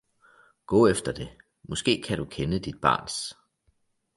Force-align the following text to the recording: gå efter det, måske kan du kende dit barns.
gå 0.65 0.87
efter 0.87 1.11
det, 1.11 1.29
måske 1.63 2.03
kan 2.07 2.17
du 2.17 2.25
kende 2.25 2.59
dit 2.59 2.81
barns. 2.81 3.35